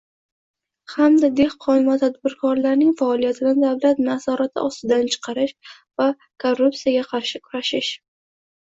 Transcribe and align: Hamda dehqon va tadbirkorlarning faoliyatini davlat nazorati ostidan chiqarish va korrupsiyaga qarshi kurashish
Hamda 0.93 1.29
dehqon 1.39 1.85
va 1.89 1.97
tadbirkorlarning 2.03 2.95
faoliyatini 3.03 3.53
davlat 3.67 4.03
nazorati 4.09 4.67
ostidan 4.71 5.07
chiqarish 5.15 5.77
va 6.03 6.13
korrupsiyaga 6.47 7.09
qarshi 7.15 7.47
kurashish 7.49 7.97